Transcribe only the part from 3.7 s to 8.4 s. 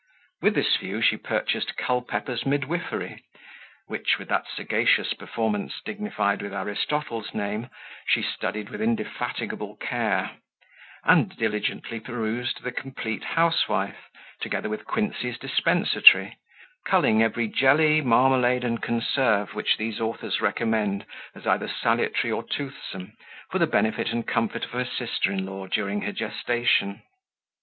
which with that sagacious performance dignified with Aristotle's name, she